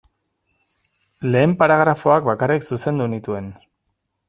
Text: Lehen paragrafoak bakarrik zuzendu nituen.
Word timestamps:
Lehen 1.35 1.53
paragrafoak 1.59 2.25
bakarrik 2.31 2.67
zuzendu 2.71 3.09
nituen. 3.15 3.53